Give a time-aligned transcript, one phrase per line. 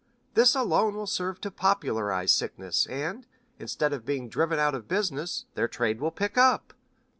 [0.33, 3.27] This alone will serve to popularize sickness, and,
[3.59, 6.73] instead of being driven out of business, their trade will pick up."